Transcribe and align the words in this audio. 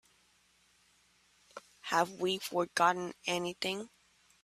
Have 1.81 2.13
we 2.19 2.39
forgotten 2.39 3.13
anything? 3.27 3.87